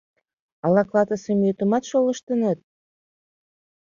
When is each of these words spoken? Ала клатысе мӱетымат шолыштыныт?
Ала 0.65 0.81
клатысе 0.89 1.31
мӱетымат 1.39 1.83
шолыштыныт? 1.89 2.59